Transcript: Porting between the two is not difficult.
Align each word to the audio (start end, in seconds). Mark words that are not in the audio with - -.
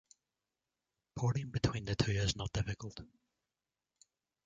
Porting 1.15 1.51
between 1.51 1.85
the 1.85 1.95
two 1.95 2.09
is 2.13 2.35
not 2.35 2.51
difficult. 2.53 3.01